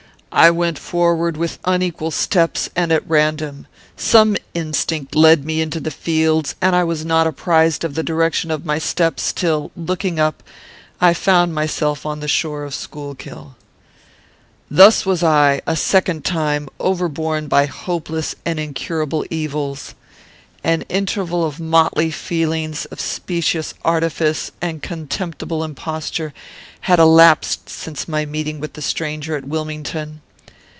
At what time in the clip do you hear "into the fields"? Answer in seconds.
5.59-6.55